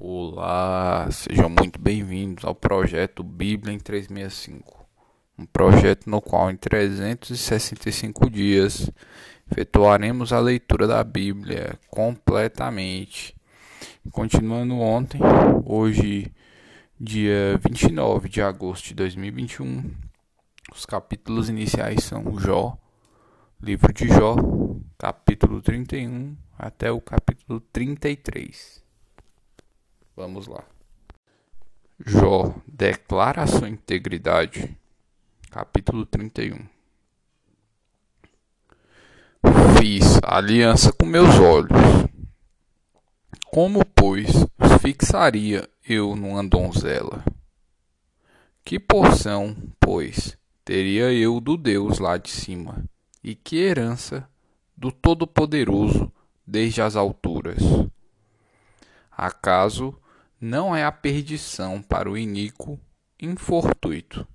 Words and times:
Olá, 0.00 1.08
sejam 1.10 1.48
muito 1.48 1.80
bem-vindos 1.80 2.44
ao 2.44 2.54
projeto 2.54 3.24
Bíblia 3.24 3.74
em 3.74 3.80
365, 3.80 4.86
um 5.36 5.44
projeto 5.44 6.08
no 6.08 6.22
qual 6.22 6.48
em 6.52 6.56
365 6.56 8.30
dias 8.30 8.92
efetuaremos 9.50 10.32
a 10.32 10.38
leitura 10.38 10.86
da 10.86 11.02
Bíblia 11.02 11.76
completamente. 11.90 13.34
Continuando 14.12 14.78
ontem, 14.78 15.20
hoje, 15.64 16.32
dia 17.00 17.58
29 17.68 18.28
de 18.28 18.40
agosto 18.40 18.86
de 18.86 18.94
2021, 18.94 19.90
os 20.72 20.86
capítulos 20.86 21.48
iniciais 21.48 22.04
são 22.04 22.38
Jó, 22.38 22.78
livro 23.60 23.92
de 23.92 24.06
Jó, 24.06 24.36
capítulo 24.96 25.60
31 25.60 26.36
até 26.56 26.92
o 26.92 27.00
capítulo 27.00 27.60
33. 27.60 28.86
Vamos 30.18 30.48
lá. 30.48 30.64
Jó 32.04 32.52
declara 32.66 33.46
sua 33.46 33.68
integridade. 33.68 34.76
Capítulo 35.48 36.04
31. 36.04 36.66
Fiz 39.78 40.18
aliança 40.24 40.92
com 40.92 41.06
meus 41.06 41.38
olhos. 41.38 41.70
Como, 43.46 43.84
pois, 43.84 44.26
fixaria 44.80 45.70
eu 45.88 46.16
numa 46.16 46.42
donzela? 46.42 47.24
Que 48.64 48.80
porção, 48.80 49.56
pois, 49.78 50.36
teria 50.64 51.12
eu 51.12 51.38
do 51.40 51.56
Deus 51.56 52.00
lá 52.00 52.16
de 52.16 52.30
cima? 52.30 52.84
E 53.22 53.36
que 53.36 53.58
herança 53.58 54.28
do 54.76 54.90
Todo-Poderoso 54.90 56.10
desde 56.44 56.82
as 56.82 56.96
alturas? 56.96 57.62
Acaso 59.12 59.96
não 60.40 60.74
é 60.74 60.84
a 60.84 60.92
perdição 60.92 61.82
para 61.82 62.10
o 62.10 62.16
iníquo 62.16 62.78
infortuito. 63.20 64.26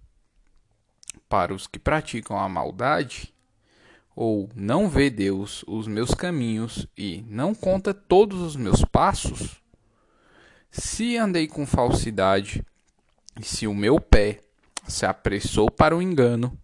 Para 1.30 1.54
os 1.54 1.66
que 1.66 1.80
praticam 1.80 2.38
a 2.38 2.50
maldade, 2.50 3.34
ou 4.16 4.50
não 4.56 4.90
vê 4.90 5.10
Deus 5.10 5.64
os 5.68 5.88
meus 5.88 6.14
caminhos 6.14 6.88
e 6.98 7.24
não 7.28 7.56
conta 7.56 7.94
todos 7.94 8.40
os 8.42 8.56
meus 8.56 8.84
passos? 8.84 9.62
Se 10.70 11.18
andei 11.18 11.48
com 11.48 11.66
falsidade, 11.66 12.64
e 13.40 13.44
se 13.44 13.66
o 13.66 13.74
meu 13.74 14.00
pé 14.00 14.42
se 14.88 15.06
apressou 15.06 15.72
para 15.72 15.96
o 15.96 16.02
engano, 16.02 16.58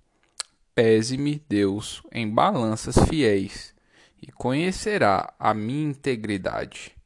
pese-me 0.76 1.44
Deus 1.48 2.04
em 2.12 2.30
balanças 2.30 2.96
fiéis 3.08 3.74
e 4.22 4.32
conhecerá 4.32 5.34
a 5.40 5.54
minha 5.54 5.90
integridade. 5.90 6.99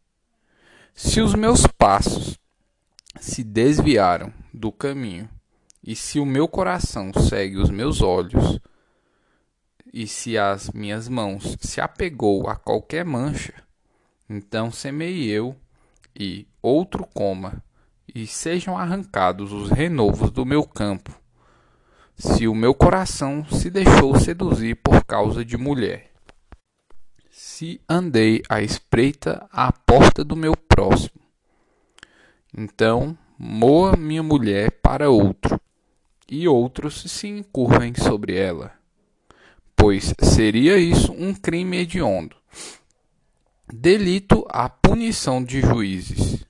Se 0.96 1.22
os 1.22 1.34
meus 1.34 1.66
passos 1.66 2.38
se 3.20 3.44
desviaram 3.44 4.32
do 4.54 4.72
caminho, 4.72 5.28
e 5.84 5.96
se 5.96 6.20
o 6.20 6.26
meu 6.26 6.48
coração 6.48 7.12
segue 7.14 7.58
os 7.58 7.72
meus 7.72 8.00
olhos, 8.00 8.60
e 9.92 10.06
se 10.06 10.38
as 10.38 10.70
minhas 10.70 11.10
mãos 11.10 11.58
se 11.60 11.82
apegou 11.82 12.48
a 12.48 12.56
qualquer 12.56 13.04
mancha, 13.04 13.56
então 14.30 14.72
semei 14.72 15.24
eu, 15.24 15.56
e 16.16 16.48
outro 16.62 17.08
coma, 17.12 17.64
e 18.14 18.28
sejam 18.28 18.78
arrancados 18.78 19.52
os 19.52 19.72
renovos 19.72 20.30
do 20.30 20.46
meu 20.46 20.64
campo, 20.64 21.12
se 22.16 22.48
o 22.48 22.54
meu 22.54 22.76
coração 22.76 23.44
se 23.46 23.72
deixou 23.72 24.18
seduzir 24.20 24.76
por 24.76 25.04
causa 25.04 25.44
de 25.44 25.58
mulher. 25.58 26.13
Se 27.56 27.80
andei 27.88 28.42
à 28.50 28.64
espreita 28.64 29.48
à 29.52 29.72
porta 29.72 30.24
do 30.24 30.36
meu 30.36 30.58
próximo. 30.58 31.22
Então 32.52 33.16
moa 33.38 33.96
minha 33.96 34.24
mulher 34.24 34.72
para 34.82 35.12
outro, 35.12 35.62
e 36.28 36.48
outros 36.48 37.04
se 37.04 37.28
encurvem 37.28 37.94
sobre 37.94 38.36
ela. 38.36 38.72
Pois 39.76 40.16
seria 40.24 40.78
isso 40.78 41.12
um 41.12 41.32
crime 41.32 41.78
hediondo. 41.78 42.36
Delito 43.72 44.44
a 44.50 44.68
punição 44.68 45.44
de 45.44 45.62
juízes. 45.62 46.44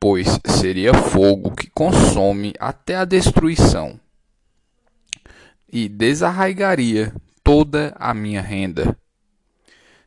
Pois 0.00 0.40
seria 0.46 0.94
fogo 0.94 1.50
que 1.50 1.68
consome 1.68 2.54
até 2.58 2.96
a 2.96 3.04
destruição, 3.04 4.00
e 5.70 5.86
desarraigaria 5.86 7.14
toda 7.44 7.94
a 8.00 8.14
minha 8.14 8.40
renda. 8.40 8.96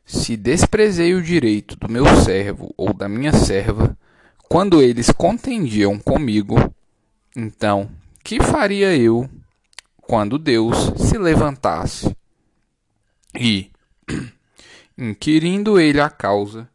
Se 0.04 0.36
desprezei 0.36 1.14
o 1.14 1.22
direito 1.22 1.76
do 1.76 1.88
meu 1.88 2.04
servo 2.22 2.72
ou 2.76 2.92
da 2.92 3.08
minha 3.08 3.32
serva, 3.32 3.96
quando 4.48 4.82
eles 4.82 5.10
contendiam 5.10 5.98
comigo, 5.98 6.56
então 7.34 7.90
que 8.22 8.40
faria 8.40 8.94
eu 8.96 9.28
quando 9.96 10.38
Deus 10.38 10.76
se 10.98 11.16
levantasse? 11.16 12.14
E, 13.34 13.70
inquirindo 14.98 15.80
ele 15.80 16.00
a 16.00 16.10
causa, 16.10 16.68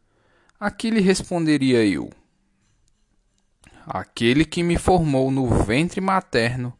a 0.58 0.70
que 0.70 0.90
lhe 0.90 1.00
responderia 1.00 1.86
eu? 1.86 2.10
Aquele 3.86 4.44
que 4.44 4.62
me 4.62 4.76
formou 4.76 5.30
no 5.30 5.46
ventre 5.62 6.00
materno 6.00 6.76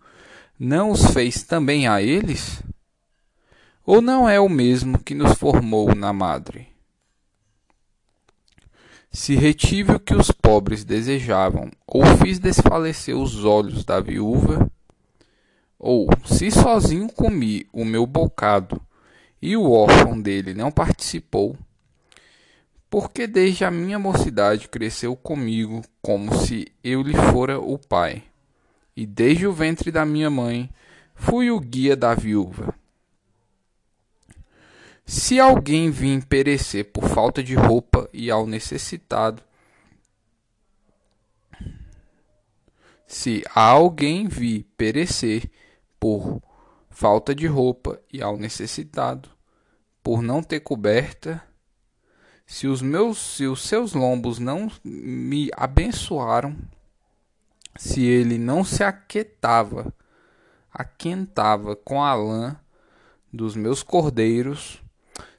não 0.59 0.91
os 0.91 1.13
fez 1.13 1.45
também 1.45 1.87
a 1.87 2.03
eles? 2.03 2.61
Ou 3.91 4.03
não 4.03 4.29
é 4.29 4.39
o 4.39 4.51
mesmo 4.51 5.03
que 5.03 5.15
nos 5.15 5.33
formou 5.39 5.95
na 5.95 6.13
madre? 6.13 6.69
Se 9.11 9.35
retive 9.35 9.93
o 9.93 9.99
que 9.99 10.15
os 10.15 10.31
pobres 10.31 10.85
desejavam, 10.85 11.71
ou 11.87 12.05
fiz 12.23 12.39
desfalecer 12.39 13.17
os 13.17 13.47
olhos 13.47 13.87
da 13.87 13.99
viúva, 13.99 14.71
ou 15.79 16.07
se 16.27 16.51
sozinho 16.51 17.11
comi 17.11 17.67
o 17.73 17.83
meu 17.83 18.05
bocado 18.05 18.79
e 19.41 19.57
o 19.57 19.71
órfão 19.71 20.21
dele 20.21 20.53
não 20.53 20.71
participou, 20.71 21.57
porque 22.91 23.27
desde 23.27 23.65
a 23.65 23.71
minha 23.71 23.99
mocidade 23.99 24.69
cresceu 24.69 25.17
comigo 25.17 25.81
como 26.03 26.37
se 26.37 26.71
eu 26.85 27.01
lhe 27.01 27.15
fora 27.33 27.59
o 27.59 27.79
pai, 27.79 28.23
e 28.95 29.07
desde 29.07 29.47
o 29.47 29.53
ventre 29.55 29.91
da 29.91 30.05
minha 30.05 30.29
mãe 30.29 30.69
fui 31.15 31.51
o 31.51 31.59
guia 31.59 31.97
da 31.97 32.15
viúva. 32.15 32.75
Se 35.11 35.41
alguém 35.41 35.91
vir 35.91 36.23
perecer 36.27 36.93
por 36.93 37.09
falta 37.09 37.43
de 37.43 37.55
roupa 37.55 38.11
e 38.13 38.31
ao 38.31 38.47
necessitado, 38.47 39.43
se 43.07 43.43
alguém 43.55 44.29
vir 44.29 44.65
perecer 44.77 45.51
por 45.99 46.43
falta 46.91 47.35
de 47.35 47.47
roupa 47.47 47.99
e 48.13 48.21
ao 48.21 48.37
necessitado, 48.37 49.31
por 50.03 50.21
não 50.21 50.43
ter 50.43 50.61
coberta, 50.61 51.43
se 52.45 52.67
os 52.67 52.83
meus, 52.83 53.17
se 53.17 53.47
os 53.47 53.63
seus 53.63 53.95
lombos 53.95 54.39
não 54.39 54.71
me 54.85 55.49
abençoaram, 55.57 56.55
se 57.77 58.05
ele 58.05 58.37
não 58.37 58.63
se 58.63 58.85
aquietava, 58.85 59.91
aquentava 60.71 61.75
com 61.75 62.05
a 62.05 62.15
lã 62.15 62.61
dos 63.33 63.57
meus 63.57 63.83
cordeiros, 63.83 64.83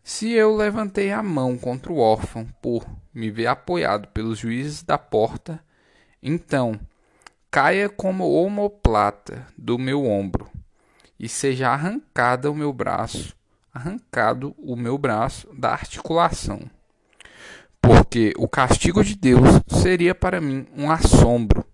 se 0.04 0.32
eu 0.32 0.56
levantei 0.56 1.12
a 1.12 1.22
mão 1.22 1.58
contra 1.58 1.92
o 1.92 2.00
órfão 2.00 2.48
por 2.62 2.86
me 3.14 3.30
ver 3.30 3.48
apoiado 3.48 4.08
pelos 4.08 4.40
juízes 4.40 4.84
da 4.84 4.98
porta, 4.98 5.64
então 6.22 6.80
caia 7.52 7.90
como 7.90 8.32
omoplata 8.32 9.48
do 9.58 9.78
meu 9.78 10.06
ombro 10.06 10.50
e 11.20 11.28
seja 11.28 11.70
arrancada 11.70 12.50
o 12.50 12.56
meu 12.56 12.72
braço, 12.72 13.36
arrancado 13.74 14.56
o 14.58 14.76
meu 14.76 14.98
braço 14.98 15.48
da 15.54 15.72
articulação. 15.72 16.62
Porque 17.82 18.34
o 18.38 18.48
castigo 18.48 19.04
de 19.04 19.16
Deus 19.16 19.48
seria 19.68 20.16
para 20.16 20.40
mim 20.40 20.66
um 20.76 20.90
assombro, 20.90 21.66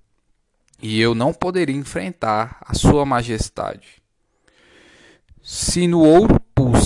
e 0.82 1.00
eu 1.00 1.16
não 1.16 1.34
poderia 1.34 1.76
enfrentar 1.76 2.58
a 2.62 2.74
sua 2.74 3.06
majestade. 3.06 4.04
Se 5.42 5.88
no 5.88 6.02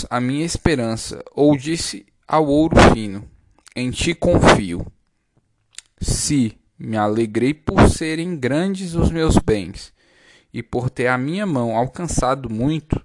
a 0.10 0.20
minha 0.20 0.46
esperança, 0.46 1.24
ou 1.34 1.56
disse 1.56 2.06
ao 2.28 2.48
ouro 2.48 2.76
fino: 2.94 3.30
Em 3.76 3.92
ti 3.92 4.14
confio. 4.14 4.86
Se 6.02 6.58
me 6.78 6.96
alegrei 6.96 7.54
por 7.54 7.90
serem 7.90 8.38
grandes 8.38 8.96
os 8.96 9.12
meus 9.12 9.38
bens, 9.38 9.94
e 10.54 10.64
por 10.64 10.90
ter 10.90 11.08
a 11.08 11.18
minha 11.18 11.46
mão 11.46 11.76
alcançado 11.76 12.50
muito, 12.50 13.04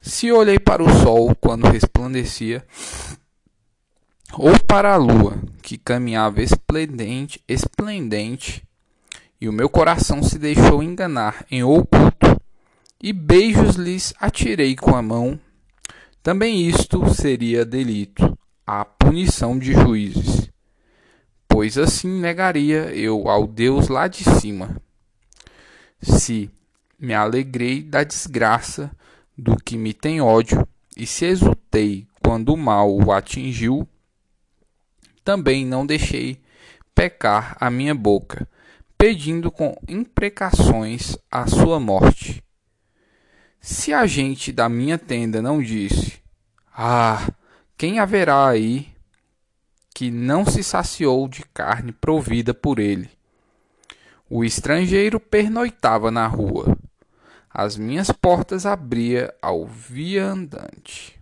se 0.00 0.30
olhei 0.30 0.58
para 0.58 0.82
o 0.82 0.88
sol 1.02 1.34
quando 1.34 1.66
resplandecia, 1.66 2.64
ou 4.34 4.58
para 4.64 4.92
a 4.92 4.96
lua 4.96 5.42
que 5.62 5.78
caminhava 5.78 6.42
esplendente, 6.42 7.42
esplendente, 7.48 8.62
e 9.40 9.48
o 9.48 9.52
meu 9.52 9.68
coração 9.68 10.22
se 10.22 10.38
deixou 10.38 10.82
enganar 10.82 11.44
em 11.50 11.64
oculto, 11.64 12.40
e 13.06 13.12
beijos 13.12 13.76
lhes 13.76 14.12
atirei 14.18 14.74
com 14.74 14.96
a 14.96 15.00
mão. 15.00 15.38
Também 16.24 16.66
isto 16.66 17.08
seria 17.14 17.64
delito, 17.64 18.36
a 18.66 18.84
punição 18.84 19.56
de 19.56 19.74
juízes. 19.74 20.50
pois 21.46 21.78
assim 21.78 22.08
negaria 22.08 22.92
eu 22.92 23.28
ao 23.28 23.46
Deus 23.46 23.86
lá 23.86 24.08
de 24.08 24.24
cima. 24.24 24.82
Se 26.02 26.50
me 26.98 27.14
alegrei 27.14 27.80
da 27.80 28.02
desgraça 28.02 28.90
do 29.38 29.54
que 29.54 29.76
me 29.76 29.94
tem 29.94 30.20
ódio, 30.20 30.66
e 30.96 31.06
se 31.06 31.26
exultei 31.26 32.08
quando 32.20 32.54
o 32.54 32.56
mal 32.56 32.92
o 32.92 33.12
atingiu, 33.12 33.88
também 35.22 35.64
não 35.64 35.86
deixei 35.86 36.40
pecar 36.92 37.56
a 37.60 37.70
minha 37.70 37.94
boca, 37.94 38.48
pedindo 38.98 39.48
com 39.48 39.76
imprecações 39.86 41.16
a 41.30 41.46
sua 41.46 41.78
morte. 41.78 42.44
Se 43.68 43.92
a 43.92 44.06
gente 44.06 44.52
da 44.52 44.68
minha 44.68 44.96
tenda 44.96 45.42
não 45.42 45.60
disse: 45.60 46.22
Ah, 46.72 47.28
quem 47.76 47.98
haverá 47.98 48.46
aí 48.46 48.94
que 49.92 50.08
não 50.08 50.46
se 50.46 50.62
saciou 50.62 51.26
de 51.26 51.42
carne 51.52 51.90
provida 51.90 52.54
por 52.54 52.78
ele? 52.78 53.10
O 54.30 54.44
estrangeiro 54.44 55.18
pernoitava 55.18 56.12
na 56.12 56.28
rua. 56.28 56.78
As 57.50 57.76
minhas 57.76 58.12
portas 58.12 58.64
abria 58.66 59.34
ao 59.42 59.66
viandante. 59.66 61.20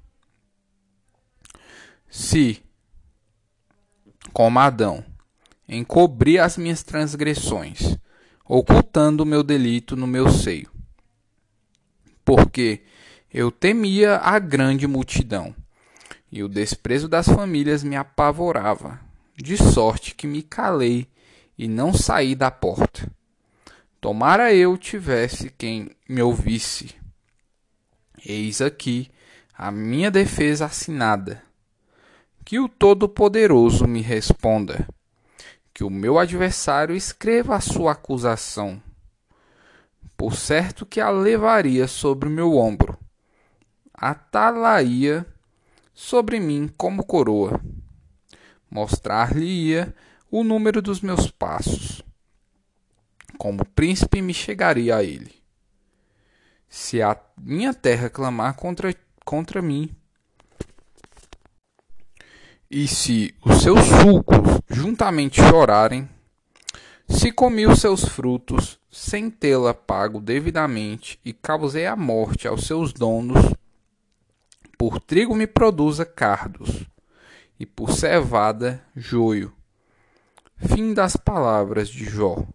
Se, 2.10 2.62
como 4.34 4.58
Adão, 4.58 5.02
encobri 5.66 6.38
as 6.38 6.58
minhas 6.58 6.82
transgressões, 6.82 7.96
ocultando 8.46 9.22
o 9.22 9.26
meu 9.26 9.42
delito 9.42 9.96
no 9.96 10.06
meu 10.06 10.28
seio, 10.28 10.73
porque 12.24 12.82
eu 13.32 13.50
temia 13.50 14.16
a 14.16 14.38
grande 14.38 14.86
multidão, 14.86 15.54
e 16.30 16.42
o 16.42 16.48
desprezo 16.48 17.08
das 17.08 17.26
famílias 17.26 17.82
me 17.82 17.96
apavorava, 17.96 19.00
de 19.36 19.56
sorte 19.56 20.14
que 20.14 20.26
me 20.26 20.42
calei 20.42 21.08
e 21.56 21.68
não 21.68 21.92
saí 21.92 22.34
da 22.34 22.50
porta. 22.50 23.10
Tomara 24.00 24.52
eu 24.52 24.76
tivesse 24.76 25.50
quem 25.50 25.90
me 26.08 26.20
ouvisse. 26.20 26.94
Eis 28.24 28.60
aqui 28.60 29.10
a 29.56 29.70
minha 29.70 30.10
defesa 30.10 30.66
assinada. 30.66 31.42
Que 32.44 32.58
o 32.58 32.68
Todo-Poderoso 32.68 33.86
me 33.86 34.02
responda. 34.02 34.86
Que 35.72 35.82
o 35.82 35.90
meu 35.90 36.18
adversário 36.18 36.94
escreva 36.94 37.56
a 37.56 37.60
sua 37.60 37.92
acusação. 37.92 38.82
Por 40.16 40.34
certo 40.34 40.86
que 40.86 41.00
a 41.00 41.10
levaria 41.10 41.88
sobre 41.88 42.28
o 42.28 42.32
meu 42.32 42.56
ombro. 42.56 42.98
Atalaia 43.92 45.26
sobre 45.92 46.40
mim 46.40 46.68
como 46.76 47.04
coroa. 47.04 47.60
Mostrar-lhe-ia 48.70 49.94
o 50.30 50.42
número 50.42 50.82
dos 50.82 51.00
meus 51.00 51.30
passos. 51.30 52.02
Como 53.38 53.64
príncipe 53.64 54.20
me 54.22 54.34
chegaria 54.34 54.96
a 54.96 55.04
ele. 55.04 55.34
Se 56.68 57.00
a 57.02 57.16
minha 57.36 57.72
terra 57.72 58.10
clamar 58.10 58.54
contra, 58.54 58.94
contra 59.24 59.62
mim, 59.62 59.94
e 62.70 62.88
se 62.88 63.32
os 63.44 63.62
seus 63.62 63.78
sulcos 63.84 64.60
juntamente 64.68 65.40
chorarem, 65.40 66.08
se 67.08 67.30
comi 67.30 67.66
os 67.66 67.78
seus 67.80 68.04
frutos 68.04 68.80
sem 68.94 69.28
tê-la 69.28 69.74
pago 69.74 70.20
devidamente 70.20 71.18
e 71.24 71.32
causei 71.32 71.84
a 71.84 71.96
morte 71.96 72.46
aos 72.46 72.64
seus 72.64 72.92
donos, 72.92 73.52
por 74.78 75.00
trigo 75.00 75.34
me 75.34 75.48
produza 75.48 76.06
cardos, 76.06 76.86
e 77.58 77.66
por 77.66 77.90
cevada 77.90 78.80
joio. 78.94 79.52
Fim 80.56 80.94
das 80.94 81.16
palavras 81.16 81.88
de 81.88 82.04
Jó. 82.04 82.46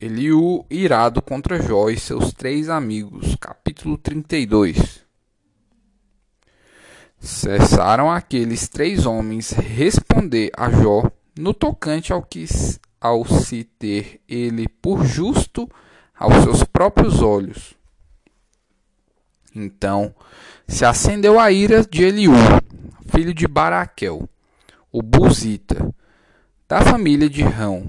Eliú 0.00 0.64
irado 0.70 1.20
contra 1.20 1.60
Jó 1.60 1.90
e 1.90 2.00
seus 2.00 2.32
três 2.32 2.70
amigos. 2.70 3.36
Capítulo 3.38 3.98
32. 3.98 5.04
Cessaram 7.18 8.10
aqueles 8.10 8.66
três 8.66 9.04
homens 9.04 9.50
responder 9.50 10.50
a 10.56 10.70
Jó 10.70 11.12
no 11.38 11.52
tocante 11.52 12.14
ao 12.14 12.22
que 12.22 12.46
ao 13.00 13.24
se 13.24 13.64
ter 13.64 14.20
ele 14.28 14.68
por 14.68 15.04
justo 15.04 15.68
aos 16.14 16.42
seus 16.44 16.62
próprios 16.64 17.22
olhos. 17.22 17.74
Então 19.54 20.14
se 20.68 20.84
acendeu 20.84 21.40
a 21.40 21.50
ira 21.50 21.82
de 21.82 22.04
Eliú, 22.04 22.32
filho 23.10 23.34
de 23.34 23.48
Baraquel, 23.48 24.28
o 24.92 25.02
Buzita, 25.02 25.92
da 26.68 26.82
família 26.82 27.28
de 27.28 27.42
Rão. 27.42 27.88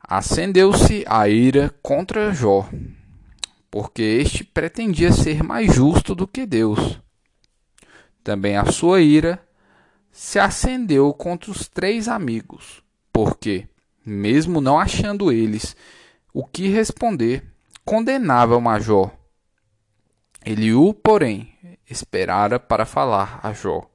Acendeu-se 0.00 1.04
a 1.06 1.28
ira 1.28 1.74
contra 1.82 2.32
Jó, 2.32 2.68
porque 3.70 4.02
este 4.02 4.44
pretendia 4.44 5.12
ser 5.12 5.42
mais 5.42 5.74
justo 5.74 6.14
do 6.14 6.26
que 6.26 6.46
Deus. 6.46 7.00
Também 8.22 8.56
a 8.56 8.70
sua 8.70 9.00
ira 9.00 9.42
se 10.18 10.40
acendeu 10.40 11.14
contra 11.14 11.48
os 11.48 11.68
três 11.68 12.08
amigos, 12.08 12.82
porque, 13.12 13.68
mesmo 14.04 14.60
não 14.60 14.76
achando 14.76 15.30
eles 15.30 15.76
o 16.34 16.44
que 16.44 16.66
responder, 16.66 17.44
condenavam 17.84 18.68
a 18.68 18.80
Jó. 18.80 19.16
Eliú, 20.44 20.92
porém, 20.92 21.54
esperara 21.88 22.58
para 22.58 22.84
falar 22.84 23.38
a 23.44 23.52
Jó, 23.52 23.88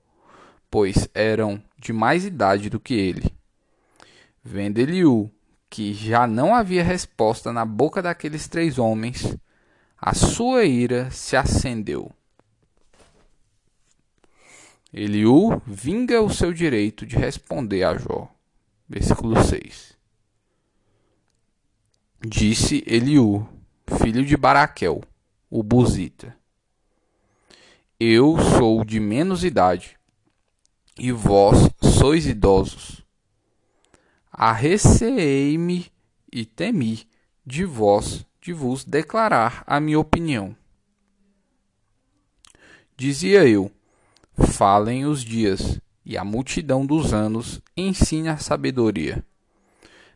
pois 0.71 1.09
eram 1.13 1.61
de 1.77 1.91
mais 1.91 2.23
idade 2.23 2.69
do 2.69 2.79
que 2.79 2.93
ele. 2.93 3.29
Vendo 4.41 4.79
Eliú 4.79 5.29
que 5.69 5.93
já 5.93 6.25
não 6.25 6.55
havia 6.55 6.85
resposta 6.85 7.51
na 7.51 7.65
boca 7.65 8.01
daqueles 8.01 8.47
três 8.47 8.79
homens, 8.79 9.37
a 9.97 10.13
sua 10.13 10.63
ira 10.63 11.11
se 11.11 11.35
acendeu. 11.35 12.09
Eliú 14.93 15.61
vinga 15.65 16.21
o 16.21 16.29
seu 16.29 16.53
direito 16.53 17.05
de 17.05 17.15
responder 17.15 17.83
a 17.83 17.97
Jó. 17.97 18.29
Versículo 18.87 19.43
6. 19.43 19.97
Disse 22.21 22.83
Eliú, 22.85 23.47
filho 23.99 24.23
de 24.23 24.37
Baraquel, 24.37 25.01
o 25.49 25.63
Buzita: 25.63 26.37
eu 28.05 28.37
sou 28.57 28.83
de 28.83 28.99
menos 28.99 29.45
idade, 29.45 29.97
e 30.99 31.09
vós 31.13 31.69
sois 31.97 32.25
idosos. 32.25 33.01
Arreceei-me 34.29 35.89
e 36.29 36.43
temi 36.43 37.07
de 37.45 37.63
vós 37.63 38.25
de 38.41 38.51
vos 38.51 38.83
declarar 38.83 39.63
a 39.65 39.79
minha 39.79 39.97
opinião. 39.97 40.53
Dizia 42.97 43.47
eu: 43.47 43.71
Falem 44.35 45.05
os 45.05 45.23
dias, 45.23 45.79
e 46.03 46.17
a 46.17 46.23
multidão 46.23 46.85
dos 46.85 47.13
anos 47.13 47.61
ensine 47.77 48.29
a 48.29 48.37
sabedoria. 48.37 49.23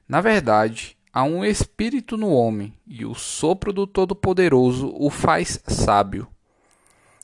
Na 0.10 0.22
verdade, 0.22 0.98
há 1.14 1.24
um 1.24 1.46
espírito 1.46 2.18
no 2.18 2.32
homem, 2.32 2.74
e 2.86 3.06
o 3.06 3.14
sopro 3.14 3.72
do 3.72 3.86
Todo-Poderoso 3.86 4.92
o 4.96 5.10
faz 5.10 5.62
sábio. 5.68 6.28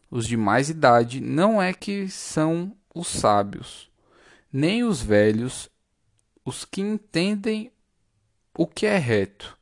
Os 0.10 0.28
de 0.28 0.38
mais 0.38 0.70
idade 0.70 1.20
não 1.20 1.60
é 1.60 1.74
que 1.74 2.08
são 2.08 2.76
os 2.94 3.08
sábios, 3.08 3.90
nem 4.52 4.84
os 4.84 5.02
velhos, 5.02 5.70
os 6.46 6.64
que 6.64 6.82
entendem 6.82 7.72
o 8.56 8.68
que 8.68 8.86
é 8.86 8.98
reto. 8.98 9.58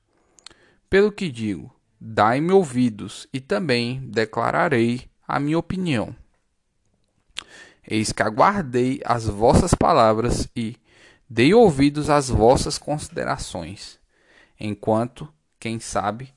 Pelo 0.90 1.12
que 1.12 1.30
digo, 1.30 1.74
dai-me 2.00 2.52
ouvidos, 2.52 3.26
e 3.32 3.40
também 3.40 4.02
declararei 4.10 5.10
a 5.26 5.40
minha 5.40 5.58
opinião. 5.58 6.14
Eis 7.88 8.12
que 8.12 8.22
aguardei 8.22 9.02
as 9.04 9.26
vossas 9.26 9.74
palavras 9.74 10.48
e 10.56 10.78
dei 11.30 11.54
ouvidos 11.54 12.10
às 12.10 12.30
vossas 12.30 12.78
considerações, 12.78 14.00
enquanto, 14.60 15.32
quem 15.60 15.80
sabe, 15.80 16.34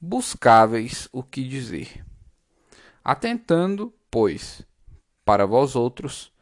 buscáveis 0.00 1.08
o 1.12 1.22
que 1.22 1.46
dizer. 1.46 2.04
Atentando, 3.04 3.92
pois, 4.10 4.62
para 5.24 5.46
vós 5.46 5.76
outros, 5.76 6.32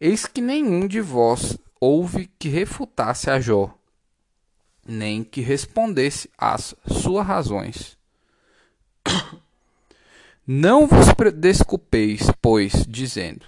eis 0.00 0.24
que 0.26 0.40
nenhum 0.40 0.86
de 0.86 1.00
vós 1.00 1.58
houve 1.80 2.30
que 2.38 2.48
refutasse 2.48 3.30
a 3.30 3.40
Jó, 3.40 3.76
nem 4.86 5.22
que 5.22 5.40
respondesse 5.40 6.30
às 6.38 6.74
suas 6.86 7.26
razões. 7.26 7.98
Não 10.46 10.86
vos 10.86 11.08
desculpeis, 11.34 12.30
pois, 12.40 12.86
dizendo: 12.86 13.44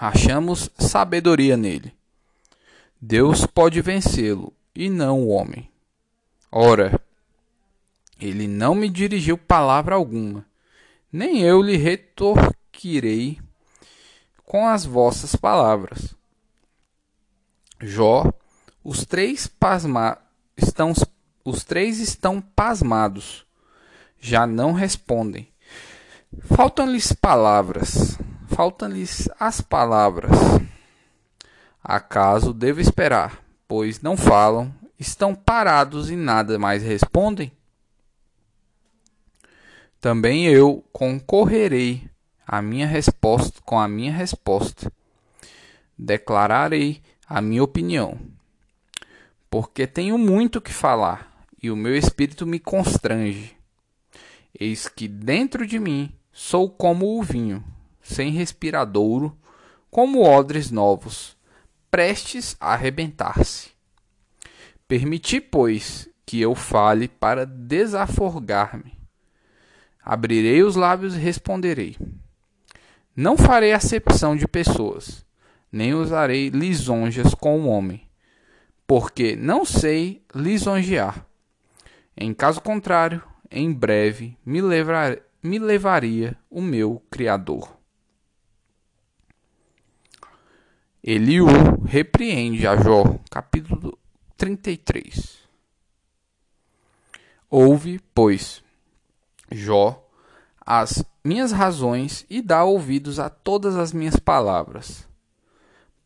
Achamos 0.00 0.70
sabedoria 0.78 1.56
nele. 1.56 1.92
Deus 3.00 3.46
pode 3.46 3.80
vencê-lo, 3.80 4.52
e 4.74 4.88
não 4.88 5.20
o 5.22 5.28
homem. 5.28 5.68
Ora, 6.50 7.00
ele 8.20 8.46
não 8.46 8.74
me 8.74 8.88
dirigiu 8.88 9.36
palavra 9.36 9.94
alguma 9.94 10.48
nem 11.12 11.40
eu 11.40 11.62
lhe 11.62 11.76
retorquirei 11.76 13.40
com 14.44 14.66
as 14.66 14.84
vossas 14.84 15.34
palavras. 15.34 16.14
Jó, 17.80 18.30
os 18.84 19.04
três 19.04 19.46
pasma, 19.46 20.18
estão 20.56 20.92
os 21.44 21.64
três 21.64 21.98
estão 21.98 22.40
pasmados. 22.40 23.46
Já 24.20 24.46
não 24.46 24.72
respondem. 24.72 25.48
Faltam-lhes 26.42 27.12
palavras. 27.12 28.18
Faltam-lhes 28.58 29.28
as 29.38 29.60
palavras. 29.60 30.32
Acaso 31.80 32.52
devo 32.52 32.80
esperar, 32.80 33.40
pois 33.68 34.02
não 34.02 34.16
falam, 34.16 34.74
estão 34.98 35.32
parados 35.32 36.10
e 36.10 36.16
nada 36.16 36.58
mais 36.58 36.82
respondem? 36.82 37.52
Também 40.00 40.46
eu 40.46 40.84
concorrerei 40.92 42.10
a 42.44 42.60
minha 42.60 42.84
resposta 42.84 43.60
com 43.64 43.78
a 43.78 43.86
minha 43.86 44.10
resposta. 44.10 44.92
Declararei 45.96 47.00
a 47.28 47.40
minha 47.40 47.62
opinião. 47.62 48.18
Porque 49.48 49.86
tenho 49.86 50.18
muito 50.18 50.60
que 50.60 50.72
falar 50.72 51.46
e 51.62 51.70
o 51.70 51.76
meu 51.76 51.94
espírito 51.96 52.44
me 52.44 52.58
constrange. 52.58 53.56
Eis 54.52 54.88
que 54.88 55.06
dentro 55.06 55.64
de 55.64 55.78
mim 55.78 56.12
sou 56.32 56.68
como 56.68 57.16
o 57.16 57.22
vinho, 57.22 57.62
sem 58.08 58.30
respiradouro, 58.30 59.36
como 59.90 60.22
odres 60.22 60.70
novos, 60.70 61.36
prestes 61.90 62.56
a 62.58 62.72
arrebentar-se. 62.72 63.70
Permiti, 64.86 65.40
pois, 65.40 66.08
que 66.24 66.40
eu 66.40 66.54
fale 66.54 67.08
para 67.08 67.44
desaforgar-me. 67.46 68.98
Abrirei 70.02 70.62
os 70.62 70.76
lábios 70.76 71.14
e 71.14 71.18
responderei. 71.18 71.96
Não 73.14 73.36
farei 73.36 73.72
acepção 73.72 74.36
de 74.36 74.48
pessoas, 74.48 75.24
nem 75.70 75.92
usarei 75.92 76.48
lisonjas 76.48 77.34
com 77.34 77.60
o 77.60 77.68
homem, 77.68 78.08
porque 78.86 79.36
não 79.36 79.64
sei 79.64 80.22
lisonjear. 80.34 81.26
Em 82.16 82.32
caso 82.32 82.60
contrário, 82.60 83.22
em 83.50 83.72
breve 83.72 84.36
me, 84.44 84.60
levar, 84.60 85.18
me 85.42 85.58
levaria 85.58 86.36
o 86.50 86.60
meu 86.60 87.02
Criador. 87.10 87.77
Eliú 91.10 91.46
repreende 91.86 92.66
a 92.66 92.76
Jó, 92.76 93.18
capítulo 93.30 93.98
33. 94.36 95.38
Ouve, 97.48 97.98
pois, 98.14 98.62
Jó, 99.50 100.06
as 100.60 101.02
minhas 101.24 101.50
razões 101.50 102.26
e 102.28 102.42
dá 102.42 102.62
ouvidos 102.62 103.18
a 103.18 103.30
todas 103.30 103.74
as 103.76 103.90
minhas 103.90 104.16
palavras. 104.16 105.08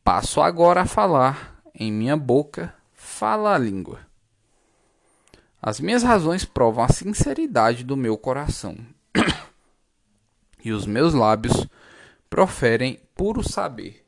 Passo 0.04 0.40
agora 0.40 0.82
a 0.82 0.86
falar, 0.86 1.60
em 1.74 1.90
minha 1.90 2.16
boca 2.16 2.72
fala 2.92 3.56
a 3.56 3.58
língua. 3.58 4.06
As 5.60 5.80
minhas 5.80 6.04
razões 6.04 6.44
provam 6.44 6.84
a 6.84 6.88
sinceridade 6.88 7.82
do 7.82 7.96
meu 7.96 8.16
coração, 8.16 8.76
e 10.64 10.70
os 10.70 10.86
meus 10.86 11.12
lábios 11.12 11.66
proferem 12.30 13.00
puro 13.16 13.42
saber. 13.42 14.02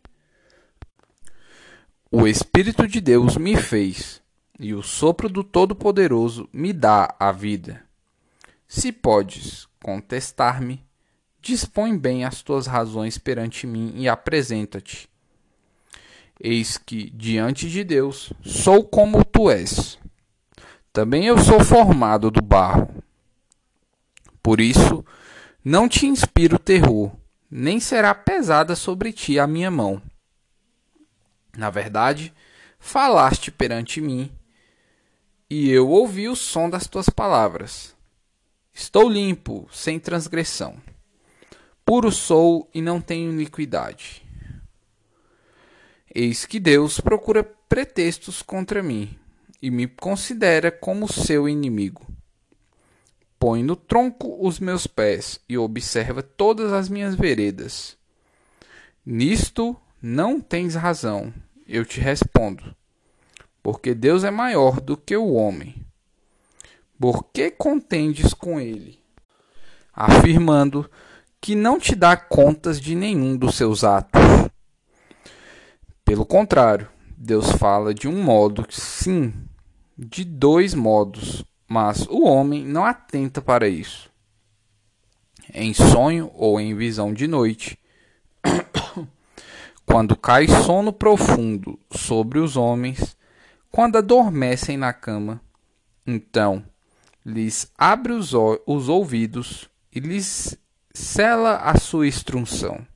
O 2.16 2.28
Espírito 2.28 2.86
de 2.86 3.00
Deus 3.00 3.36
me 3.36 3.56
fez, 3.56 4.22
e 4.60 4.72
o 4.72 4.84
sopro 4.84 5.28
do 5.28 5.42
Todo-Poderoso 5.42 6.48
me 6.52 6.72
dá 6.72 7.12
a 7.18 7.32
vida. 7.32 7.82
Se 8.68 8.92
podes 8.92 9.66
contestar-me, 9.82 10.86
dispõe 11.42 11.98
bem 11.98 12.24
as 12.24 12.40
tuas 12.40 12.68
razões 12.68 13.18
perante 13.18 13.66
mim 13.66 13.94
e 13.96 14.08
apresenta-te. 14.08 15.08
Eis 16.38 16.78
que, 16.78 17.10
diante 17.10 17.68
de 17.68 17.82
Deus, 17.82 18.32
sou 18.44 18.84
como 18.84 19.24
tu 19.24 19.50
és. 19.50 19.98
Também 20.92 21.26
eu 21.26 21.36
sou 21.36 21.64
formado 21.64 22.30
do 22.30 22.40
barro. 22.40 22.88
Por 24.40 24.60
isso, 24.60 25.04
não 25.64 25.88
te 25.88 26.06
inspiro 26.06 26.60
terror, 26.60 27.10
nem 27.50 27.80
será 27.80 28.14
pesada 28.14 28.76
sobre 28.76 29.12
ti 29.12 29.36
a 29.36 29.48
minha 29.48 29.68
mão. 29.68 30.00
Na 31.56 31.70
verdade, 31.70 32.32
falaste 32.78 33.50
perante 33.50 34.00
mim, 34.00 34.30
e 35.48 35.70
eu 35.70 35.88
ouvi 35.88 36.28
o 36.28 36.34
som 36.34 36.68
das 36.68 36.86
tuas 36.86 37.08
palavras. 37.08 37.94
Estou 38.72 39.08
limpo, 39.08 39.68
sem 39.72 40.00
transgressão. 40.00 40.76
Puro 41.84 42.10
sou 42.10 42.68
e 42.74 42.82
não 42.82 43.00
tenho 43.00 43.30
iniquidade. 43.30 44.22
Eis 46.12 46.44
que 46.46 46.58
Deus 46.58 47.00
procura 47.00 47.44
pretextos 47.44 48.40
contra 48.42 48.82
mim 48.82 49.16
e 49.60 49.70
me 49.70 49.86
considera 49.86 50.70
como 50.70 51.12
seu 51.12 51.48
inimigo. 51.48 52.06
Põe 53.38 53.62
no 53.62 53.76
tronco 53.76 54.38
os 54.46 54.58
meus 54.58 54.86
pés 54.86 55.38
e 55.48 55.58
observa 55.58 56.22
todas 56.22 56.72
as 56.72 56.88
minhas 56.88 57.14
veredas. 57.14 57.96
Nisto 59.04 59.76
não 60.06 60.38
tens 60.38 60.74
razão, 60.74 61.32
eu 61.66 61.82
te 61.82 61.98
respondo, 61.98 62.76
porque 63.62 63.94
Deus 63.94 64.22
é 64.22 64.30
maior 64.30 64.78
do 64.78 64.98
que 64.98 65.16
o 65.16 65.32
homem. 65.32 65.74
Por 67.00 67.24
que 67.32 67.50
contendes 67.50 68.34
com 68.34 68.60
ele? 68.60 69.00
Afirmando 69.94 70.90
que 71.40 71.54
não 71.54 71.78
te 71.78 71.94
dá 71.94 72.18
contas 72.18 72.78
de 72.78 72.94
nenhum 72.94 73.34
dos 73.34 73.54
seus 73.54 73.82
atos. 73.82 74.20
Pelo 76.04 76.26
contrário, 76.26 76.86
Deus 77.16 77.52
fala 77.52 77.94
de 77.94 78.06
um 78.06 78.22
modo, 78.22 78.66
sim, 78.68 79.32
de 79.96 80.22
dois 80.22 80.74
modos, 80.74 81.42
mas 81.66 82.06
o 82.08 82.24
homem 82.24 82.62
não 82.62 82.84
atenta 82.84 83.40
para 83.40 83.66
isso. 83.66 84.10
Em 85.54 85.72
sonho 85.72 86.30
ou 86.34 86.60
em 86.60 86.74
visão 86.74 87.10
de 87.10 87.26
noite, 87.26 87.78
quando 89.86 90.16
cai 90.16 90.48
sono 90.48 90.92
profundo 90.92 91.78
sobre 91.90 92.38
os 92.38 92.56
homens, 92.56 93.16
quando 93.70 93.96
adormecem 93.96 94.76
na 94.76 94.92
cama, 94.92 95.40
então 96.06 96.64
lhes 97.24 97.70
abre 97.76 98.12
os, 98.12 98.32
os 98.66 98.88
ouvidos 98.88 99.68
e 99.92 100.00
lhes 100.00 100.58
cela 100.92 101.56
a 101.56 101.76
sua 101.76 102.06
instrução, 102.06 102.86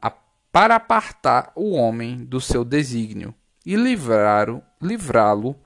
a, 0.00 0.10
para 0.50 0.76
apartar 0.76 1.52
o 1.54 1.72
homem 1.72 2.24
do 2.24 2.40
seu 2.40 2.64
desígnio 2.64 3.34
e 3.64 3.74
livrá-lo 3.76 5.56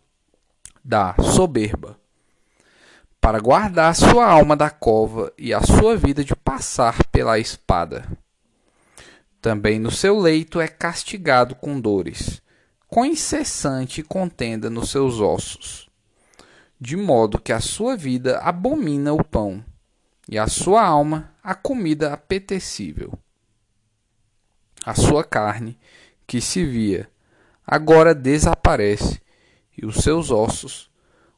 da 0.85 1.14
soberba, 1.21 1.99
para 3.21 3.40
guardar 3.40 3.95
sua 3.95 4.26
alma 4.26 4.56
da 4.56 4.71
cova 4.71 5.33
e 5.37 5.52
a 5.52 5.61
sua 5.61 5.97
vida 5.97 6.23
de 6.23 6.35
passar 6.37 7.04
pela 7.06 7.38
espada. 7.38 8.06
Também 9.47 9.79
no 9.79 9.93
seu 9.93 10.19
leito 10.19 10.61
é 10.61 10.67
castigado 10.67 11.55
com 11.55 11.81
dores, 11.81 12.43
com 12.88 13.05
incessante 13.05 14.03
contenda 14.03 14.69
nos 14.69 14.91
seus 14.91 15.21
ossos, 15.21 15.88
de 16.81 16.97
modo 16.97 17.41
que 17.41 17.53
a 17.53 17.61
sua 17.61 17.97
vida 17.97 18.41
abomina 18.41 19.12
o 19.12 19.23
pão, 19.23 19.65
e 20.29 20.37
a 20.37 20.49
sua 20.49 20.85
alma 20.85 21.33
a 21.45 21.55
comida 21.55 22.12
apetecível. 22.12 23.17
A 24.85 24.97
sua 24.97 25.23
carne, 25.23 25.79
que 26.26 26.41
se 26.41 26.65
via, 26.65 27.09
agora 27.65 28.17
desaparece, 28.17 29.23
e 29.79 29.87
os 29.87 29.99
seus 29.99 30.33
ossos, 30.33 30.91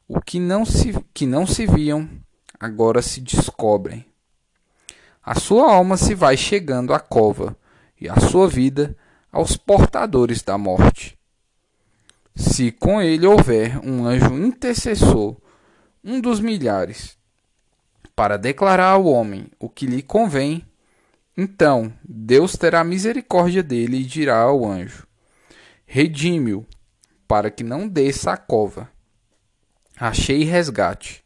o 0.09 0.19
que 0.19 0.41
não 0.41 0.65
se, 0.65 0.95
que 1.13 1.27
não 1.27 1.47
se 1.47 1.67
viam, 1.67 2.09
agora 2.59 3.03
se 3.03 3.21
descobrem. 3.21 4.07
A 5.23 5.39
sua 5.39 5.71
alma 5.71 5.99
se 5.99 6.15
vai 6.15 6.39
chegando 6.39 6.95
à 6.95 7.01
cova, 7.01 7.55
e 8.01 8.09
a 8.09 8.19
sua 8.21 8.49
vida 8.49 8.97
aos 9.31 9.57
portadores 9.57 10.43
da 10.43 10.57
morte. 10.57 11.19
Se 12.35 12.71
com 12.71 13.03
ele 13.03 13.27
houver 13.27 13.79
um 13.79 14.07
anjo 14.07 14.35
intercessor, 14.35 15.37
um 16.05 16.21
dos 16.21 16.41
milhares, 16.41 17.19
para 18.15 18.37
declarar 18.37 18.93
ao 18.93 19.05
homem 19.05 19.51
o 19.59 19.69
que 19.69 19.87
lhe 19.87 20.03
convém, 20.03 20.65
então 21.37 21.93
Deus 22.03 22.53
terá 22.53 22.83
misericórdia 22.83 23.63
dele 23.63 23.99
e 23.99 24.05
dirá 24.05 24.39
ao 24.39 24.65
anjo: 24.65 25.07
Redime-o, 25.87 26.67
para 27.27 27.51
que 27.51 27.63
não 27.63 27.89
desça 27.89 28.33
a 28.33 28.37
cova. 28.37 28.91
Achei 29.97 30.45
resgate. 30.45 31.25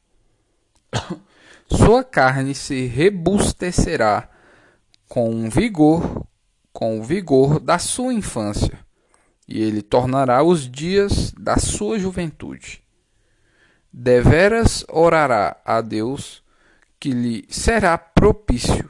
Sua 1.71 2.05
carne 2.05 2.55
se 2.55 2.87
rebustecerá 2.87 4.29
com 5.09 5.31
um 5.31 5.49
vigor 5.49 6.22
com 6.73 6.99
o 6.99 7.03
vigor 7.03 7.61
da 7.61 7.79
sua 7.79 8.15
infância, 8.15 8.79
e 9.47 9.63
ele 9.63 9.83
tornará 9.83 10.43
os 10.43 10.71
dias 10.71 11.33
da 11.33 11.59
sua 11.59 11.99
juventude. 11.99 12.83
Deveras 13.93 14.85
orará 14.89 15.61
a 15.65 15.81
Deus, 15.81 16.43
que 16.99 17.11
lhe 17.11 17.45
será 17.49 17.99
propício, 17.99 18.89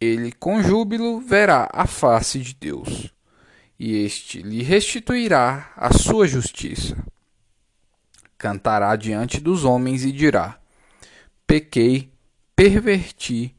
ele 0.00 0.32
com 0.32 0.62
júbilo 0.62 1.20
verá 1.20 1.68
a 1.72 1.86
face 1.86 2.40
de 2.40 2.54
Deus, 2.54 3.12
e 3.78 4.04
este 4.04 4.42
lhe 4.42 4.62
restituirá 4.62 5.72
a 5.76 5.92
sua 5.92 6.26
justiça. 6.26 6.96
Cantará 8.36 8.96
diante 8.96 9.40
dos 9.40 9.64
homens 9.64 10.04
e 10.04 10.12
dirá: 10.12 10.58
Pequei, 11.46 12.10
perverti 12.54 13.54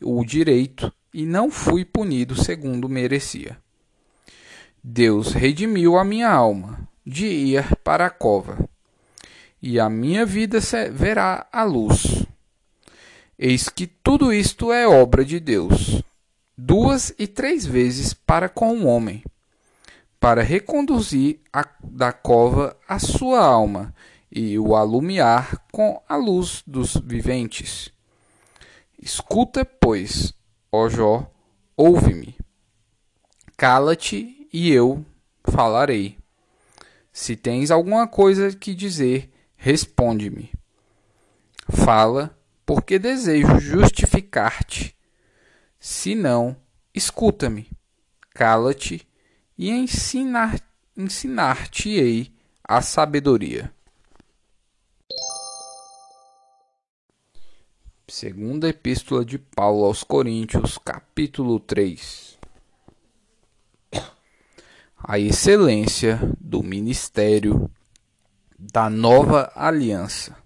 o 0.00 0.24
direito 0.24 0.92
e 1.12 1.26
não 1.26 1.50
fui 1.50 1.84
punido 1.84 2.34
segundo 2.34 2.88
merecia. 2.88 3.58
Deus 4.82 5.32
redimiu 5.32 5.96
a 5.96 6.04
minha 6.04 6.28
alma 6.28 6.88
de 7.06 7.26
ir 7.26 7.76
para 7.84 8.06
a 8.06 8.10
cova, 8.10 8.68
e 9.60 9.78
a 9.78 9.88
minha 9.88 10.24
vida 10.26 10.58
verá 10.92 11.46
a 11.52 11.62
luz. 11.62 12.26
Eis 13.38 13.68
que 13.68 13.86
tudo 13.86 14.32
isto 14.32 14.72
é 14.72 14.86
obra 14.86 15.24
de 15.24 15.38
Deus, 15.38 16.02
duas 16.56 17.14
e 17.18 17.26
três 17.26 17.66
vezes 17.66 18.14
para 18.14 18.48
com 18.48 18.78
o 18.78 18.86
homem, 18.86 19.22
para 20.18 20.42
reconduzir 20.42 21.40
a, 21.52 21.68
da 21.82 22.12
cova 22.12 22.76
a 22.88 22.98
sua 22.98 23.44
alma 23.44 23.94
e 24.30 24.58
o 24.58 24.74
alumiar 24.74 25.62
com 25.70 26.00
a 26.08 26.16
luz 26.16 26.62
dos 26.66 26.96
viventes. 26.96 27.92
Escuta, 29.00 29.64
pois, 29.64 30.32
ó 30.74 30.88
Jó, 30.88 31.30
ouve-me. 31.76 32.34
Cala-te 33.58 34.48
e 34.50 34.72
eu 34.72 35.04
falarei. 35.44 36.16
Se 37.12 37.36
tens 37.36 37.70
alguma 37.70 38.08
coisa 38.08 38.50
que 38.56 38.74
dizer, 38.74 39.30
responde-me. 39.54 40.50
Fala, 41.68 42.34
porque 42.64 42.98
desejo 42.98 43.60
justificar-te. 43.60 44.96
Se 45.78 46.14
não, 46.14 46.56
escuta-me. 46.94 47.68
Cala-te 48.30 49.06
e 49.58 49.68
ensinar, 49.70 50.58
ensinar-te-ei 50.96 52.34
a 52.64 52.80
sabedoria. 52.80 53.70
Segunda 58.14 58.68
Epístola 58.68 59.24
de 59.24 59.38
Paulo 59.38 59.86
aos 59.86 60.04
Coríntios, 60.04 60.76
capítulo 60.76 61.58
3. 61.58 62.38
A 64.98 65.18
excelência 65.18 66.20
do 66.38 66.62
ministério 66.62 67.70
da 68.58 68.90
nova 68.90 69.50
aliança. 69.56 70.36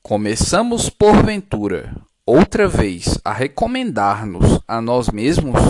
Começamos 0.00 0.88
porventura 0.88 1.92
outra 2.24 2.68
vez 2.68 3.18
a 3.24 3.32
recomendar-nos 3.32 4.60
a 4.68 4.80
nós 4.80 5.08
mesmos? 5.08 5.60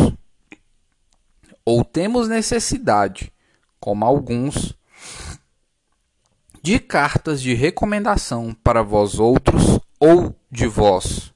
Ou 1.65 1.83
temos 1.83 2.29
necessidade, 2.29 3.33
como 3.81 4.05
alguns, 4.05 4.76
de 6.67 6.81
cartas 6.81 7.41
de 7.41 7.55
recomendação 7.55 8.53
para 8.53 8.83
vós 8.83 9.21
outros 9.21 9.79
ou 10.01 10.35
de 10.51 10.67
vós. 10.67 11.33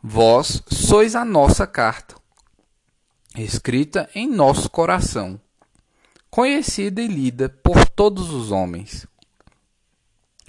Vós 0.00 0.62
sois 0.68 1.16
a 1.16 1.24
nossa 1.24 1.66
carta, 1.66 2.14
escrita 3.36 4.08
em 4.14 4.28
nosso 4.30 4.70
coração, 4.70 5.40
conhecida 6.30 7.02
e 7.02 7.08
lida 7.08 7.48
por 7.48 7.88
todos 7.88 8.30
os 8.30 8.52
homens, 8.52 9.04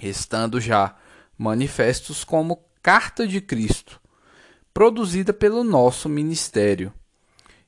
estando 0.00 0.60
já 0.60 0.94
manifestos 1.36 2.22
como 2.22 2.62
carta 2.80 3.26
de 3.26 3.40
Cristo, 3.40 4.00
produzida 4.72 5.32
pelo 5.32 5.64
nosso 5.64 6.08
ministério, 6.08 6.92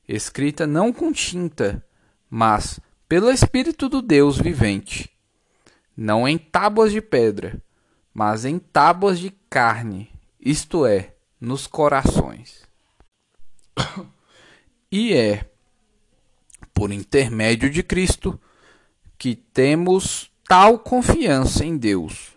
escrita 0.07 0.65
não 0.65 0.93
com 0.93 1.11
tinta, 1.11 1.85
mas 2.29 2.79
pelo 3.05 3.29
Espírito 3.29 3.89
do 3.89 4.01
Deus 4.01 4.37
vivente 4.37 5.09
não 5.99 6.25
em 6.25 6.37
tábuas 6.37 6.93
de 6.93 7.01
pedra, 7.01 7.61
mas 8.13 8.45
em 8.45 8.57
tábuas 8.57 9.19
de 9.19 9.31
carne, 9.49 10.09
isto 10.39 10.85
é, 10.85 11.13
nos 11.41 11.67
corações. 11.67 12.63
e 14.89 15.13
é 15.13 15.45
por 16.73 16.93
intermédio 16.93 17.69
de 17.69 17.83
Cristo 17.83 18.39
que 19.17 19.35
temos 19.35 20.31
tal 20.47 20.79
confiança 20.79 21.65
em 21.65 21.75
Deus. 21.75 22.29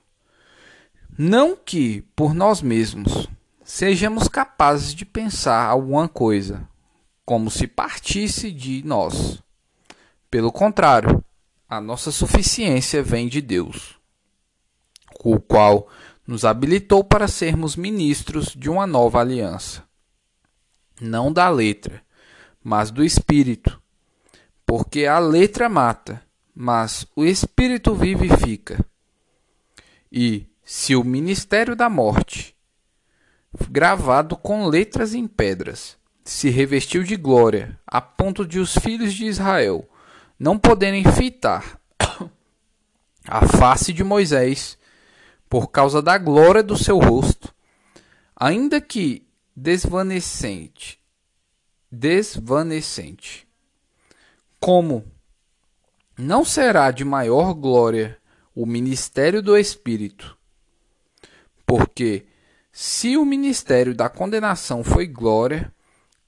Não 1.16 1.54
que, 1.54 2.02
por 2.16 2.34
nós 2.34 2.60
mesmos, 2.62 3.28
sejamos 3.62 4.26
capazes 4.26 4.92
de 4.92 5.04
pensar 5.04 5.66
alguma 5.66 6.08
coisa, 6.08 6.68
como 7.24 7.48
se 7.48 7.68
partisse 7.68 8.50
de 8.50 8.82
nós. 8.84 9.40
Pelo 10.28 10.50
contrário, 10.50 11.24
a 11.72 11.80
nossa 11.80 12.12
suficiência 12.12 13.02
vem 13.02 13.26
de 13.26 13.40
Deus, 13.40 13.98
o 15.24 15.40
qual 15.40 15.88
nos 16.26 16.44
habilitou 16.44 17.02
para 17.02 17.26
sermos 17.26 17.76
ministros 17.76 18.48
de 18.54 18.68
uma 18.68 18.86
nova 18.86 19.20
aliança. 19.20 19.82
Não 21.00 21.32
da 21.32 21.48
letra, 21.48 22.02
mas 22.62 22.90
do 22.90 23.02
Espírito. 23.02 23.80
Porque 24.66 25.06
a 25.06 25.18
letra 25.18 25.66
mata, 25.66 26.22
mas 26.54 27.06
o 27.16 27.24
Espírito 27.24 27.94
vivifica. 27.94 28.84
E 30.12 30.46
se 30.62 30.94
o 30.94 31.02
ministério 31.02 31.74
da 31.74 31.88
morte, 31.88 32.54
gravado 33.70 34.36
com 34.36 34.66
letras 34.66 35.14
em 35.14 35.26
pedras, 35.26 35.96
se 36.22 36.50
revestiu 36.50 37.02
de 37.02 37.16
glória, 37.16 37.80
a 37.86 37.98
ponto 37.98 38.46
de 38.46 38.58
os 38.58 38.76
filhos 38.76 39.14
de 39.14 39.24
Israel 39.24 39.88
não 40.42 40.58
poderem 40.58 41.04
fitar 41.04 41.80
a 43.24 43.46
face 43.46 43.92
de 43.92 44.02
Moisés 44.02 44.76
por 45.48 45.68
causa 45.68 46.02
da 46.02 46.18
glória 46.18 46.64
do 46.64 46.76
seu 46.76 46.98
rosto, 46.98 47.54
ainda 48.34 48.80
que 48.80 49.24
desvanecente, 49.54 50.98
desvanecente. 51.88 53.46
Como 54.58 55.04
não 56.18 56.44
será 56.44 56.90
de 56.90 57.04
maior 57.04 57.54
glória 57.54 58.18
o 58.52 58.66
ministério 58.66 59.40
do 59.40 59.56
Espírito? 59.56 60.36
Porque 61.64 62.26
se 62.72 63.16
o 63.16 63.24
ministério 63.24 63.94
da 63.94 64.08
condenação 64.08 64.82
foi 64.82 65.06
glória, 65.06 65.72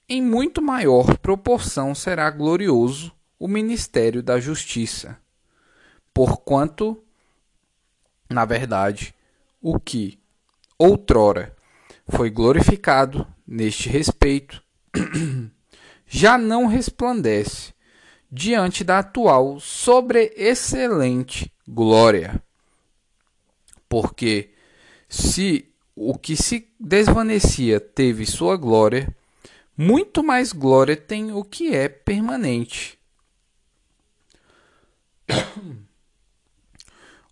em 0.07 0.21
muito 0.21 0.61
maior 0.61 1.17
proporção 1.17 1.93
será 1.93 2.29
glorioso 2.29 3.13
o 3.39 3.47
ministério 3.47 4.23
da 4.23 4.39
justiça, 4.39 5.17
porquanto, 6.13 7.03
na 8.29 8.45
verdade, 8.45 9.13
o 9.61 9.79
que 9.79 10.17
outrora 10.77 11.55
foi 12.07 12.29
glorificado 12.29 13.27
neste 13.45 13.89
respeito, 13.89 14.63
já 16.07 16.37
não 16.37 16.67
resplandece 16.67 17.73
diante 18.31 18.83
da 18.83 18.99
atual 18.99 19.59
sobreexcelente 19.59 21.51
glória. 21.67 22.41
Porque 23.87 24.51
se 25.07 25.71
o 25.95 26.17
que 26.17 26.35
se 26.35 26.67
desvanecia 26.79 27.79
teve 27.79 28.25
sua 28.25 28.57
glória, 28.57 29.07
muito 29.77 30.23
mais 30.23 30.51
glória 30.51 30.95
tem 30.95 31.31
o 31.31 31.43
que 31.43 31.73
é 31.73 31.87
permanente 31.87 32.97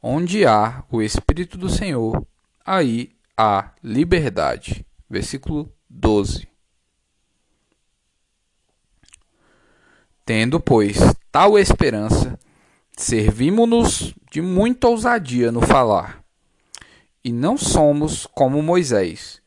Onde 0.01 0.45
há 0.45 0.83
o 0.91 1.01
Espírito 1.01 1.57
do 1.57 1.69
Senhor, 1.69 2.25
aí 2.65 3.15
há 3.37 3.71
liberdade. 3.83 4.85
Versículo 5.09 5.71
12. 5.89 6.47
Tendo, 10.25 10.59
pois, 10.59 10.97
tal 11.31 11.59
esperança, 11.59 12.39
servimos-nos 12.97 14.13
de 14.31 14.41
muita 14.41 14.87
ousadia 14.87 15.51
no 15.51 15.61
falar. 15.61 16.23
E 17.23 17.31
não 17.31 17.57
somos 17.57 18.25
como 18.25 18.61
Moisés, 18.61 19.41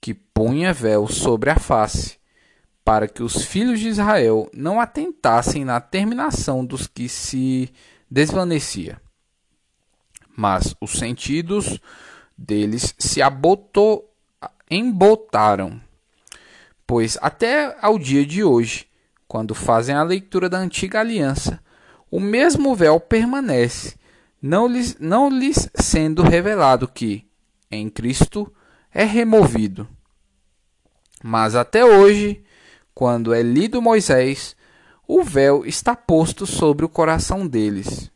que 0.00 0.14
punha 0.14 0.72
véu 0.72 1.06
sobre 1.06 1.50
a 1.50 1.58
face, 1.58 2.18
para 2.84 3.08
que 3.08 3.22
os 3.22 3.44
filhos 3.44 3.80
de 3.80 3.88
Israel 3.88 4.50
não 4.52 4.78
atentassem 4.78 5.64
na 5.64 5.80
terminação 5.80 6.64
dos 6.64 6.86
que 6.86 7.08
se 7.08 7.72
desvanecia. 8.10 9.00
Mas 10.36 10.74
os 10.80 10.92
sentidos 10.92 11.80
deles 12.36 12.94
se 12.98 13.22
abotou, 13.22 14.12
embotaram, 14.70 15.80
pois 16.86 17.16
até 17.22 17.76
ao 17.80 17.98
dia 17.98 18.26
de 18.26 18.44
hoje, 18.44 18.86
quando 19.26 19.54
fazem 19.54 19.94
a 19.94 20.02
leitura 20.02 20.48
da 20.48 20.58
antiga 20.58 21.00
aliança, 21.00 21.60
o 22.10 22.20
mesmo 22.20 22.74
véu 22.74 23.00
permanece, 23.00 23.96
não 24.42 24.68
lhes, 24.68 24.96
não 25.00 25.30
lhes 25.30 25.70
sendo 25.74 26.22
revelado 26.22 26.86
que, 26.86 27.26
em 27.70 27.88
Cristo, 27.88 28.52
é 28.92 29.04
removido. 29.04 29.88
Mas 31.22 31.54
até 31.54 31.84
hoje, 31.84 32.43
quando 32.94 33.34
é 33.34 33.42
lido 33.42 33.82
Moisés, 33.82 34.54
o 35.06 35.22
véu 35.22 35.66
está 35.66 35.96
posto 35.96 36.46
sobre 36.46 36.84
o 36.84 36.88
coração 36.88 37.46
deles. 37.46 38.10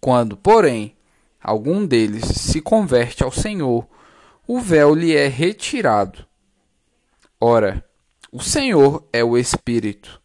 Quando, 0.00 0.36
porém, 0.36 0.96
algum 1.42 1.84
deles 1.84 2.24
se 2.24 2.60
converte 2.60 3.22
ao 3.22 3.32
Senhor, 3.32 3.86
o 4.46 4.60
véu 4.60 4.94
lhe 4.94 5.14
é 5.14 5.26
retirado. 5.26 6.24
Ora, 7.40 7.84
o 8.32 8.40
Senhor 8.40 9.06
é 9.12 9.24
o 9.24 9.36
Espírito. 9.36 10.20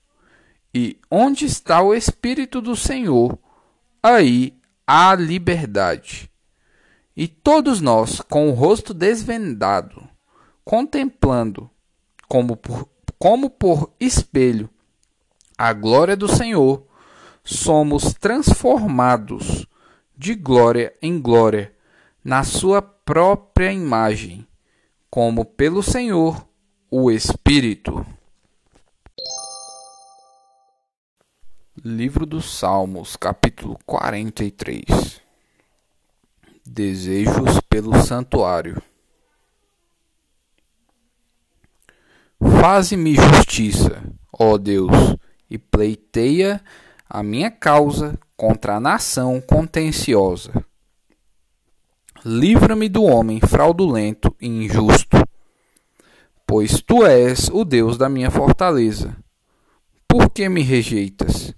E 0.73 0.99
onde 1.09 1.45
está 1.45 1.81
o 1.81 1.93
Espírito 1.93 2.61
do 2.61 2.75
Senhor, 2.75 3.37
aí 4.03 4.57
há 4.85 5.15
liberdade. 5.15 6.29
E 7.17 7.27
todos 7.27 7.81
nós, 7.81 8.21
com 8.21 8.49
o 8.49 8.53
rosto 8.53 8.93
desvendado, 8.93 10.07
contemplando, 10.63 11.69
como 12.27 12.57
por, 12.57 12.89
como 13.17 13.49
por 13.49 13.93
espelho, 13.99 14.69
a 15.57 15.71
glória 15.73 16.15
do 16.15 16.27
Senhor, 16.27 16.85
somos 17.43 18.13
transformados 18.13 19.67
de 20.17 20.35
glória 20.35 20.93
em 21.01 21.19
glória, 21.19 21.73
na 22.23 22.43
Sua 22.43 22.81
própria 22.81 23.71
imagem, 23.71 24.47
como 25.09 25.45
pelo 25.45 25.83
Senhor, 25.83 26.45
o 26.89 27.11
Espírito. 27.11 28.05
Livro 31.83 32.25
dos 32.25 32.57
Salmos, 32.57 33.15
capítulo 33.15 33.77
43 33.85 35.21
Desejos 36.65 37.61
pelo 37.69 38.01
Santuário 38.01 38.81
Faze-me 42.61 43.15
justiça, 43.15 44.03
ó 44.31 44.57
Deus, 44.57 45.15
e 45.49 45.57
pleiteia 45.57 46.61
a 47.09 47.23
minha 47.23 47.49
causa 47.49 48.17
contra 48.37 48.75
a 48.75 48.79
nação 48.79 49.41
contenciosa. 49.41 50.51
Livra-me 52.23 52.89
do 52.89 53.03
homem 53.03 53.39
fraudulento 53.39 54.35
e 54.41 54.47
injusto, 54.47 55.17
pois 56.45 56.81
tu 56.81 57.05
és 57.05 57.49
o 57.49 57.63
Deus 57.63 57.97
da 57.97 58.09
minha 58.09 58.31
fortaleza. 58.31 59.15
Por 60.07 60.29
que 60.29 60.49
me 60.49 60.61
rejeitas? 60.61 61.53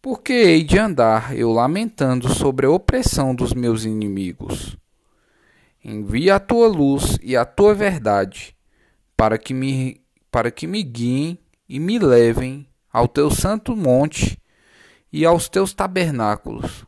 Porque 0.00 0.32
hei 0.32 0.64
de 0.64 0.78
andar 0.78 1.36
eu 1.36 1.52
lamentando 1.52 2.28
sobre 2.28 2.66
a 2.66 2.70
opressão 2.70 3.34
dos 3.34 3.52
meus 3.52 3.84
inimigos. 3.84 4.76
Envia 5.84 6.36
a 6.36 6.40
tua 6.40 6.66
luz 6.66 7.18
e 7.22 7.36
a 7.36 7.44
tua 7.44 7.74
verdade, 7.74 8.56
para 9.22 9.38
que 9.38 9.54
me, 9.54 10.00
para 10.32 10.50
que 10.50 10.66
me 10.66 10.82
guiem 10.82 11.38
e 11.68 11.78
me 11.78 11.96
levem 11.96 12.66
ao 12.92 13.06
teu 13.06 13.30
santo 13.30 13.76
monte 13.76 14.36
e 15.12 15.24
aos 15.24 15.48
teus 15.48 15.72
tabernáculos. 15.72 16.84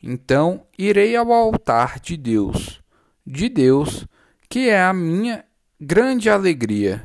Então 0.00 0.64
irei 0.78 1.16
ao 1.16 1.32
altar 1.32 1.98
de 1.98 2.16
Deus, 2.16 2.80
de 3.26 3.48
Deus, 3.48 4.06
que 4.48 4.68
é 4.68 4.80
a 4.80 4.92
minha 4.92 5.44
grande 5.80 6.30
alegria. 6.30 7.04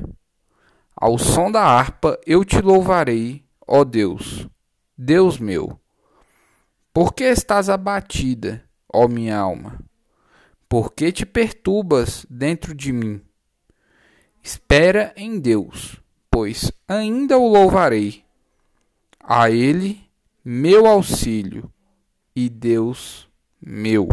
Ao 0.96 1.18
som 1.18 1.52
da 1.52 1.64
harpa 1.64 2.20
eu 2.24 2.46
te 2.46 2.62
louvarei, 2.62 3.44
ó 3.68 3.84
Deus, 3.84 4.48
Deus 4.96 5.40
meu. 5.40 5.82
Por 6.94 7.16
que 7.16 7.24
estás 7.24 7.68
abatida, 7.68 8.64
ó 8.94 9.08
minha 9.08 9.40
alma? 9.40 9.80
Por 10.70 10.94
que 10.94 11.12
te 11.12 11.26
perturbas 11.26 12.28
dentro 12.30 12.76
de 12.76 12.94
mim? 12.94 13.20
Espera 14.44 15.14
em 15.16 15.40
Deus, 15.40 16.02
pois 16.30 16.70
ainda 16.86 17.38
o 17.38 17.48
louvarei. 17.48 18.26
A 19.18 19.50
ele, 19.50 20.06
meu 20.44 20.86
auxílio, 20.86 21.72
e 22.36 22.50
Deus 22.50 23.26
meu. 23.62 24.10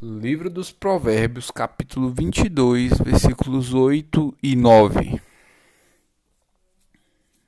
Livro 0.00 0.48
dos 0.48 0.72
Provérbios, 0.72 1.50
capítulo 1.50 2.08
22, 2.08 2.98
versículos 2.98 3.74
8 3.74 4.34
e 4.42 4.56
9. 4.56 5.20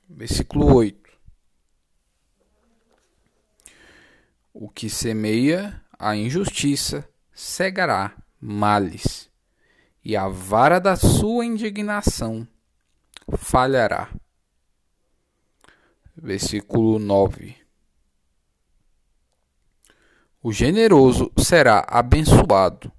Versículo 0.07 0.75
8. 0.75 1.11
O 4.53 4.69
que 4.69 4.87
semeia 4.87 5.81
a 5.97 6.15
injustiça 6.15 7.09
cegará 7.33 8.15
males 8.43 9.29
e 10.03 10.17
a 10.17 10.27
vara 10.27 10.79
da 10.79 10.97
sua 10.97 11.45
indignação 11.45 12.45
falhará. 13.37 14.09
Versículo 16.15 16.99
9: 16.99 17.55
O 20.41 20.51
generoso 20.51 21.31
será 21.37 21.85
abençoado, 21.87 22.91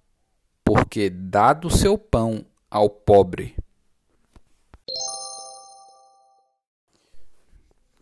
porque 0.65 1.11
dá 1.11 1.53
do 1.53 1.69
seu 1.69 1.99
pão 1.99 2.45
ao 2.71 2.89
pobre. 2.89 3.55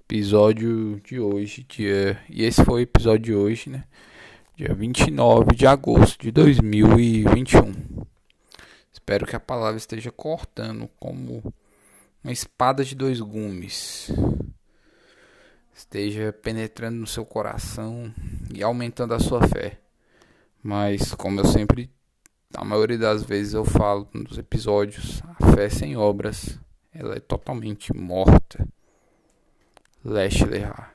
Episódio 0.02 1.00
de 1.00 1.18
hoje, 1.18 1.64
dia. 1.64 2.22
E 2.28 2.44
esse 2.44 2.64
foi 2.64 2.83
o 2.83 2.85
episódio 2.85 3.20
de 3.20 3.35
hoje, 3.35 3.68
né? 3.70 3.85
Dia 4.62 4.75
29 4.75 5.57
de 5.57 5.66
agosto 5.66 6.22
de 6.22 6.31
2021. 6.31 8.07
Espero 8.92 9.27
que 9.27 9.35
a 9.35 9.40
palavra 9.40 9.77
esteja 9.77 10.12
cortando 10.12 10.88
como 11.01 11.53
uma 12.22 12.33
espada 12.33 12.85
de 12.85 12.94
dois 12.94 13.18
gumes. 13.18 14.12
Esteja 15.75 16.33
penetrando 16.33 16.96
no 16.96 17.09
seu 17.09 17.27
coração 17.27 18.14
e 18.55 18.62
aumentando 18.62 19.14
a 19.14 19.18
sua 19.18 19.44
fé. 19.48 19.81
Mas, 20.62 21.12
como 21.12 21.40
eu 21.40 21.44
sempre, 21.44 21.90
a 22.55 22.64
maioria 22.64 22.98
das 22.98 23.25
vezes 23.25 23.55
eu 23.55 23.64
falo 23.64 24.09
nos 24.14 24.38
episódios, 24.38 25.25
a 25.40 25.57
fé 25.57 25.68
sem 25.68 25.96
obras, 25.96 26.57
ela 26.94 27.16
é 27.16 27.20
totalmente 27.20 27.92
morta. 27.92 28.64
Leste 30.05 30.44
Lehar. 30.44 30.94